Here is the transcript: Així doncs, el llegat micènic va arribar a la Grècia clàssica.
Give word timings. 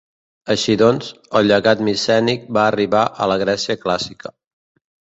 Així 0.53 0.77
doncs, 0.81 1.09
el 1.41 1.51
llegat 1.51 1.85
micènic 1.91 2.49
va 2.59 2.67
arribar 2.73 3.07
a 3.27 3.33
la 3.35 3.41
Grècia 3.47 3.79
clàssica. 3.87 4.39